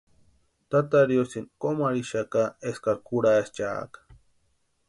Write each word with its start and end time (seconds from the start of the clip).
Tata 0.75 0.99
riosïni 1.09 1.51
kómu 1.61 1.81
arhixaka 1.89 2.41
eskari 2.69 3.01
kurhachʼaaka. 3.07 3.99